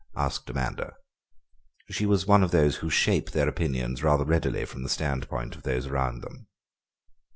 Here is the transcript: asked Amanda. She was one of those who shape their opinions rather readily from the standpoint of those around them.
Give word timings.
asked 0.15 0.49
Amanda. 0.49 0.95
She 1.91 2.07
was 2.07 2.25
one 2.25 2.41
of 2.41 2.49
those 2.49 2.77
who 2.77 2.89
shape 2.89 3.29
their 3.29 3.47
opinions 3.47 4.01
rather 4.01 4.25
readily 4.25 4.65
from 4.65 4.81
the 4.81 4.89
standpoint 4.89 5.55
of 5.55 5.61
those 5.61 5.85
around 5.85 6.21
them. 6.23 6.47